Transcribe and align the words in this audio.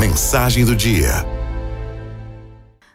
Mensagem 0.00 0.64
do 0.64 0.74
dia. 0.74 1.10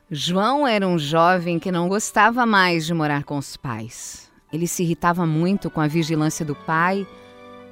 João 0.09 0.65
era 0.65 0.87
um 0.87 0.97
jovem 0.97 1.59
que 1.59 1.71
não 1.71 1.87
gostava 1.87 2.47
mais 2.47 2.83
de 2.83 2.95
morar 2.95 3.23
com 3.23 3.37
os 3.37 3.55
pais. 3.55 4.31
Ele 4.51 4.65
se 4.65 4.81
irritava 4.81 5.23
muito 5.23 5.69
com 5.69 5.79
a 5.79 5.85
vigilância 5.85 6.43
do 6.43 6.55
pai, 6.55 7.07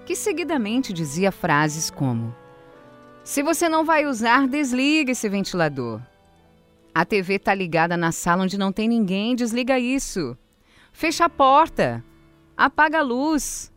que 0.06 0.16
seguidamente 0.16 0.94
dizia 0.94 1.32
frases 1.32 1.90
como: 1.90 2.32
Se 3.24 3.42
você 3.42 3.68
não 3.68 3.84
vai 3.84 4.06
usar, 4.06 4.48
desliga 4.48 5.14
esse 5.14 5.28
ventilador. 5.28 6.00
A 6.94 7.04
TV 7.04 7.38
está 7.38 7.56
ligada 7.56 7.98
na 7.98 8.12
sala 8.12 8.44
onde 8.44 8.56
não 8.56 8.72
tem 8.72 8.88
ninguém, 8.88 9.36
desliga 9.36 9.80
isso. 9.80 10.38
Fecha 10.92 11.26
a 11.26 11.30
porta. 11.30 12.06
Apaga 12.56 13.00
a 13.00 13.02
luz. 13.02 13.74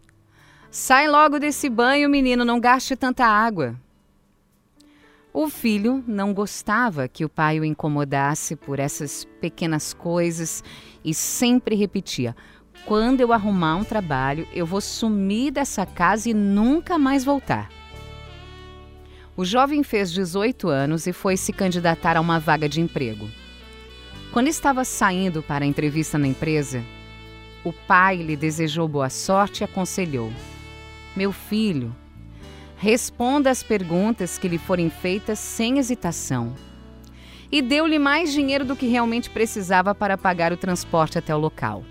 Sai 0.71 1.09
logo 1.09 1.39
desse 1.39 1.71
banho, 1.71 2.11
menino, 2.11 2.45
não 2.45 2.61
gaste 2.61 2.95
tanta 2.95 3.25
água. 3.25 3.75
O 5.39 5.51
filho 5.51 6.03
não 6.09 6.33
gostava 6.33 7.07
que 7.07 7.23
o 7.23 7.29
pai 7.29 7.61
o 7.61 7.65
incomodasse 7.65 8.57
por 8.57 8.79
essas 8.79 9.27
pequenas 9.39 9.93
coisas 9.93 10.65
e 11.05 11.13
sempre 11.13 11.77
repetia: 11.77 12.35
quando 12.87 13.21
eu 13.21 13.35
arrumar 13.35 13.77
um 13.77 13.85
trabalho, 13.85 14.49
eu 14.51 14.65
vou 14.65 14.81
sumir 14.81 15.51
dessa 15.53 15.85
casa 15.85 16.31
e 16.31 16.33
nunca 16.33 16.97
mais 16.97 17.23
voltar. 17.23 17.69
O 19.37 19.45
jovem 19.45 19.83
fez 19.83 20.11
18 20.11 20.71
anos 20.71 21.07
e 21.07 21.13
foi 21.13 21.37
se 21.37 21.53
candidatar 21.53 22.17
a 22.17 22.21
uma 22.23 22.41
vaga 22.41 22.67
de 22.67 22.81
emprego. 22.81 23.29
Quando 24.33 24.49
estava 24.49 24.87
saindo 24.87 25.43
para 25.43 25.67
a 25.67 25.69
entrevista 25.69 26.17
na 26.17 26.29
empresa, 26.29 26.83
o 27.63 27.75
pai 27.75 28.23
lhe 28.23 28.39
desejou 28.39 28.89
boa 28.89 29.11
sorte 29.11 29.61
e 29.61 29.65
aconselhou: 29.65 30.33
Meu 31.15 31.31
filho, 31.31 31.95
Responda 32.79 33.51
as 33.51 33.63
perguntas 33.63 34.37
que 34.37 34.49
lhe 34.49 34.59
forem 34.59 34.91
feitas 34.91 35.39
sem 35.39 35.79
hesitação. 35.79 36.55
E 37.51 37.63
deu-lhe 37.63 37.99
mais 37.99 38.33
dinheiro 38.33 38.65
do 38.65 38.77
que 38.77 38.87
realmente 38.87 39.31
precisava 39.31 39.95
para 39.95 40.19
pagar 40.19 40.53
o 40.53 40.57
transporte 40.57 41.17
até 41.17 41.35
o 41.35 41.39
local. 41.39 41.83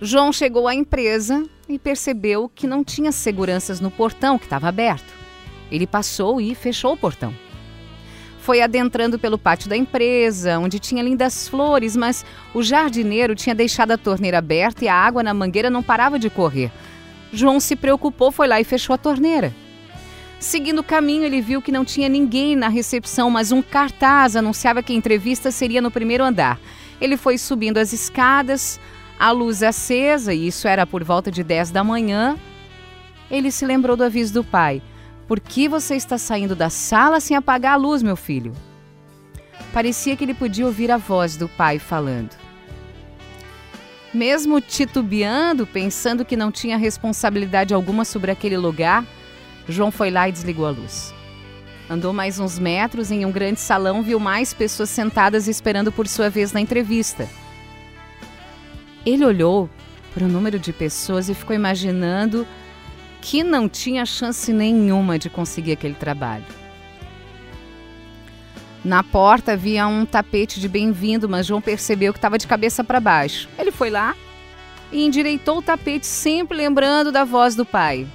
João 0.00 0.30
chegou 0.30 0.68
à 0.68 0.74
empresa 0.74 1.42
e 1.66 1.78
percebeu 1.78 2.50
que 2.54 2.66
não 2.66 2.84
tinha 2.84 3.10
seguranças 3.12 3.80
no 3.80 3.90
portão 3.90 4.38
que 4.38 4.44
estava 4.44 4.68
aberto. 4.68 5.14
Ele 5.70 5.86
passou 5.86 6.38
e 6.40 6.54
fechou 6.54 6.92
o 6.92 6.96
portão. 6.96 7.32
Foi 8.40 8.60
adentrando 8.60 9.18
pelo 9.18 9.38
pátio 9.38 9.70
da 9.70 9.76
empresa, 9.76 10.58
onde 10.58 10.78
tinha 10.78 11.02
lindas 11.02 11.48
flores, 11.48 11.96
mas 11.96 12.26
o 12.52 12.62
jardineiro 12.62 13.34
tinha 13.34 13.54
deixado 13.54 13.92
a 13.92 13.96
torneira 13.96 14.36
aberta 14.36 14.84
e 14.84 14.88
a 14.88 14.94
água 14.94 15.22
na 15.22 15.32
mangueira 15.32 15.70
não 15.70 15.82
parava 15.82 16.18
de 16.18 16.28
correr. 16.28 16.70
João 17.34 17.58
se 17.58 17.76
preocupou, 17.76 18.30
foi 18.30 18.46
lá 18.46 18.60
e 18.60 18.64
fechou 18.64 18.94
a 18.94 18.98
torneira. 18.98 19.52
Seguindo 20.38 20.80
o 20.80 20.84
caminho, 20.84 21.24
ele 21.24 21.40
viu 21.40 21.62
que 21.62 21.72
não 21.72 21.84
tinha 21.84 22.08
ninguém 22.08 22.54
na 22.54 22.68
recepção, 22.68 23.30
mas 23.30 23.50
um 23.50 23.62
cartaz 23.62 24.36
anunciava 24.36 24.82
que 24.82 24.92
a 24.92 24.96
entrevista 24.96 25.50
seria 25.50 25.80
no 25.80 25.90
primeiro 25.90 26.22
andar. 26.22 26.60
Ele 27.00 27.16
foi 27.16 27.38
subindo 27.38 27.78
as 27.78 27.92
escadas, 27.92 28.78
a 29.18 29.30
luz 29.30 29.62
acesa, 29.62 30.34
e 30.34 30.46
isso 30.46 30.68
era 30.68 30.86
por 30.86 31.02
volta 31.02 31.30
de 31.30 31.42
10 31.42 31.70
da 31.70 31.82
manhã. 31.82 32.36
Ele 33.30 33.50
se 33.50 33.64
lembrou 33.64 33.96
do 33.96 34.04
aviso 34.04 34.34
do 34.34 34.44
pai: 34.44 34.82
Por 35.26 35.40
que 35.40 35.66
você 35.68 35.96
está 35.96 36.18
saindo 36.18 36.54
da 36.54 36.68
sala 36.68 37.20
sem 37.20 37.36
apagar 37.36 37.72
a 37.72 37.76
luz, 37.76 38.02
meu 38.02 38.16
filho? 38.16 38.52
Parecia 39.72 40.14
que 40.14 40.24
ele 40.24 40.34
podia 40.34 40.66
ouvir 40.66 40.90
a 40.90 40.96
voz 40.96 41.36
do 41.36 41.48
pai 41.48 41.78
falando. 41.78 42.43
Mesmo 44.14 44.60
titubeando, 44.60 45.66
pensando 45.66 46.24
que 46.24 46.36
não 46.36 46.52
tinha 46.52 46.76
responsabilidade 46.76 47.74
alguma 47.74 48.04
sobre 48.04 48.30
aquele 48.30 48.56
lugar, 48.56 49.04
João 49.68 49.90
foi 49.90 50.08
lá 50.08 50.28
e 50.28 50.32
desligou 50.32 50.66
a 50.66 50.70
luz. 50.70 51.12
Andou 51.90 52.12
mais 52.12 52.38
uns 52.38 52.56
metros 52.56 53.10
em 53.10 53.26
um 53.26 53.32
grande 53.32 53.58
salão, 53.58 54.04
viu 54.04 54.20
mais 54.20 54.54
pessoas 54.54 54.88
sentadas 54.88 55.48
esperando 55.48 55.90
por 55.90 56.06
sua 56.06 56.30
vez 56.30 56.52
na 56.52 56.60
entrevista. 56.60 57.28
Ele 59.04 59.24
olhou 59.24 59.68
para 60.14 60.24
o 60.24 60.28
número 60.28 60.60
de 60.60 60.72
pessoas 60.72 61.28
e 61.28 61.34
ficou 61.34 61.54
imaginando 61.56 62.46
que 63.20 63.42
não 63.42 63.68
tinha 63.68 64.06
chance 64.06 64.52
nenhuma 64.52 65.18
de 65.18 65.28
conseguir 65.28 65.72
aquele 65.72 65.94
trabalho. 65.94 66.44
Na 68.84 69.02
porta 69.02 69.52
havia 69.52 69.86
um 69.86 70.04
tapete 70.04 70.60
de 70.60 70.68
bem-vindo, 70.68 71.26
mas 71.26 71.46
João 71.46 71.62
percebeu 71.62 72.12
que 72.12 72.18
estava 72.18 72.36
de 72.36 72.46
cabeça 72.46 72.84
para 72.84 73.00
baixo. 73.00 73.48
Ele 73.58 73.72
foi 73.72 73.88
lá 73.88 74.14
e 74.92 75.02
endireitou 75.06 75.58
o 75.58 75.62
tapete, 75.62 76.06
sempre 76.06 76.58
lembrando 76.58 77.10
da 77.10 77.24
voz 77.24 77.54
do 77.54 77.64
pai. 77.64 78.06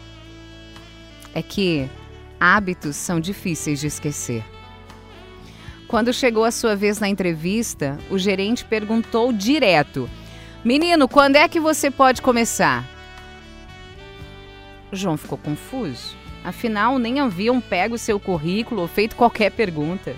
É 1.34 1.42
que 1.42 1.90
hábitos 2.40 2.96
são 2.96 3.20
difíceis 3.20 3.80
de 3.80 3.88
esquecer. 3.88 4.46
Quando 5.88 6.14
chegou 6.14 6.46
a 6.46 6.52
sua 6.52 6.76
vez 6.76 7.00
na 7.00 7.10
entrevista, 7.10 7.98
o 8.08 8.20
gerente 8.20 8.64
perguntou 8.64 9.34
direto: 9.34 10.08
Menino, 10.64 11.08
quando 11.08 11.36
é 11.36 11.48
que 11.48 11.60
você 11.60 11.90
pode 11.90 12.22
começar? 12.22 12.86
João 14.92 15.18
ficou 15.18 15.38
confuso. 15.38 16.16
Afinal, 16.44 17.00
nem 17.00 17.20
haviam 17.20 17.60
pego 17.60 17.98
seu 17.98 18.20
currículo 18.20 18.82
ou 18.82 18.88
feito 18.88 19.16
qualquer 19.16 19.52
pergunta. 19.52 20.16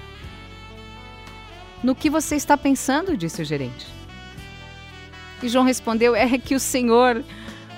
No 1.84 1.96
que 1.96 2.10
você 2.10 2.36
está 2.36 2.56
pensando? 2.56 3.18
disse 3.18 3.42
o 3.42 3.46
gerente. 3.46 3.88
E 5.42 5.50
João 5.50 5.66
respondeu: 5.66 6.16
É 6.16 6.28
que 6.38 6.56
o 6.56 6.60
senhor. 6.60 7.24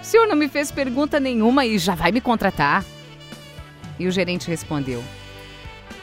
O 0.02 0.06
senhor 0.06 0.28
não 0.28 0.36
me 0.36 0.50
fez 0.50 0.70
pergunta 0.70 1.20
nenhuma 1.20 1.66
e 1.66 1.78
já 1.78 1.96
vai 1.96 2.12
me 2.12 2.20
contratar. 2.20 2.84
E 3.98 4.08
o 4.08 4.12
gerente 4.12 4.48
respondeu: 4.50 5.02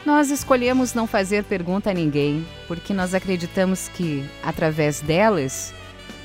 Nós 0.05 0.31
escolhemos 0.31 0.93
não 0.93 1.05
fazer 1.05 1.43
pergunta 1.43 1.91
a 1.91 1.93
ninguém, 1.93 2.45
porque 2.67 2.93
nós 2.93 3.13
acreditamos 3.13 3.89
que, 3.89 4.25
através 4.41 5.01
delas, 5.01 5.73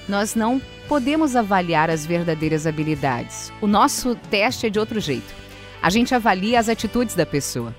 nós 0.08 0.34
não 0.34 0.60
podemos 0.88 1.36
avaliar 1.36 1.90
as 1.90 2.06
verdadeiras 2.06 2.66
habilidades. 2.66 3.52
O 3.60 3.66
nosso 3.66 4.14
teste 4.30 4.66
é 4.66 4.70
de 4.70 4.78
outro 4.78 5.00
jeito. 5.00 5.34
A 5.82 5.90
gente 5.90 6.14
avalia 6.14 6.58
as 6.58 6.68
atitudes 6.68 7.14
da 7.14 7.26
pessoa. 7.26 7.74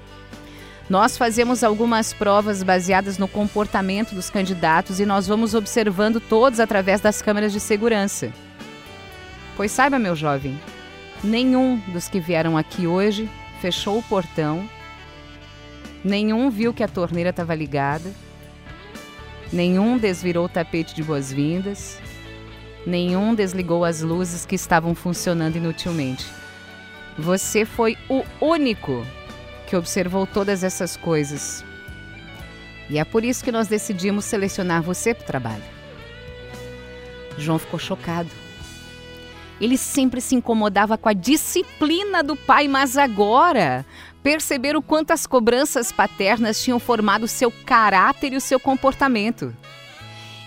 Nós 0.89 1.17
fazemos 1.17 1.65
algumas 1.65 2.13
provas 2.13 2.63
baseadas 2.63 3.17
no 3.17 3.27
comportamento 3.27 4.15
dos 4.15 4.29
candidatos 4.29 5.01
e 5.01 5.05
nós 5.05 5.27
vamos 5.27 5.53
observando 5.53 6.21
todos 6.21 6.61
através 6.61 7.01
das 7.01 7.21
câmeras 7.21 7.51
de 7.51 7.59
segurança. 7.59 8.31
Pois 9.57 9.71
saiba, 9.71 9.99
meu 9.99 10.15
jovem, 10.15 10.57
nenhum 11.21 11.77
dos 11.87 12.07
que 12.07 12.21
vieram 12.21 12.57
aqui 12.57 12.87
hoje 12.87 13.29
fechou 13.59 13.97
o 13.97 14.03
portão, 14.03 14.69
nenhum 16.05 16.49
viu 16.49 16.73
que 16.73 16.83
a 16.83 16.87
torneira 16.87 17.31
estava 17.31 17.53
ligada, 17.53 18.09
nenhum 19.51 19.97
desvirou 19.97 20.45
o 20.45 20.49
tapete 20.49 20.95
de 20.95 21.03
boas-vindas, 21.03 21.99
nenhum 22.85 23.35
desligou 23.35 23.83
as 23.83 24.01
luzes 24.01 24.45
que 24.45 24.55
estavam 24.55 24.95
funcionando 24.95 25.57
inutilmente. 25.57 26.25
Você 27.17 27.65
foi 27.65 27.97
o 28.07 28.23
único 28.39 29.05
que 29.67 29.75
observou 29.75 30.25
todas 30.25 30.63
essas 30.63 30.95
coisas. 30.97 31.63
E 32.89 32.97
é 32.97 33.03
por 33.03 33.23
isso 33.23 33.43
que 33.43 33.51
nós 33.51 33.67
decidimos 33.67 34.25
selecionar 34.25 34.81
você 34.81 35.13
para 35.13 35.23
o 35.23 35.27
trabalho. 35.27 35.63
João 37.37 37.59
ficou 37.59 37.77
chocado. 37.77 38.29
Ele 39.59 39.77
sempre 39.77 40.21
se 40.21 40.35
incomodava 40.35 40.97
com 40.97 41.09
a 41.09 41.13
disciplina 41.13 42.23
do 42.23 42.35
pai, 42.35 42.67
mas 42.67 42.97
agora 42.97 43.85
perceberam 44.23 44.81
quantas 44.81 45.27
cobranças 45.27 45.91
paternas 45.91 46.61
tinham 46.61 46.79
formado 46.79 47.27
seu 47.27 47.51
caráter 47.51 48.33
e 48.33 48.37
o 48.37 48.41
seu 48.41 48.59
comportamento. 48.59 49.55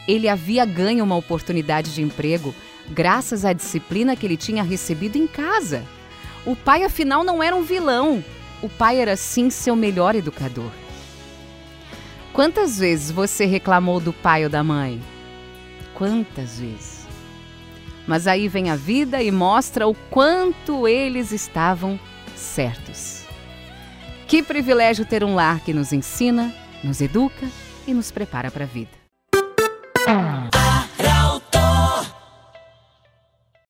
Ele 0.08 0.28
havia 0.28 0.64
ganho 0.64 1.04
uma 1.04 1.16
oportunidade 1.16 1.94
de 1.94 2.02
emprego 2.02 2.54
graças 2.88 3.44
à 3.44 3.52
disciplina 3.52 4.16
que 4.16 4.26
ele 4.26 4.37
tinha 4.37 4.62
recebido 4.62 5.16
em 5.16 5.26
casa. 5.26 5.84
O 6.47 6.56
pai, 6.56 6.84
afinal, 6.84 7.22
não 7.22 7.42
era 7.42 7.54
um 7.54 7.62
vilão, 7.62 8.25
o 8.62 8.69
pai 8.69 9.00
era 9.00 9.16
sim 9.16 9.50
seu 9.50 9.75
melhor 9.75 10.15
educador. 10.15 10.71
Quantas 12.32 12.79
vezes 12.79 13.11
você 13.11 13.44
reclamou 13.44 14.00
do 14.00 14.12
pai 14.12 14.44
ou 14.44 14.50
da 14.50 14.62
mãe? 14.62 15.00
Quantas 15.94 16.58
vezes? 16.61 17.06
Mas 18.06 18.26
aí 18.26 18.49
vem 18.49 18.70
a 18.70 18.76
vida 18.76 19.23
e 19.23 19.31
mostra 19.31 19.87
o 19.87 19.94
quanto 19.94 20.87
eles 20.88 21.32
estavam 21.32 21.99
certos. 22.34 23.25
Que 24.26 24.43
privilégio 24.43 25.05
ter 25.05 25.25
um 25.25 25.34
lar 25.34 25.61
que 25.61 25.73
nos 25.73 25.93
ensina, 25.93 26.55
nos 26.82 27.00
educa 27.00 27.49
e 27.87 27.93
nos 27.93 28.11
prepara 28.11 28.50
para 28.50 28.64
a 28.64 28.67
vida. 28.67 29.00